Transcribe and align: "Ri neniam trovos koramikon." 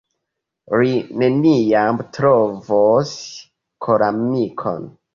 "Ri 0.79 0.93
neniam 1.25 2.03
trovos 2.17 3.15
koramikon." 3.89 4.95